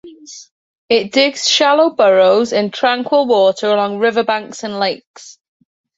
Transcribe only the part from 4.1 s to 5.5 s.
banks and lakes.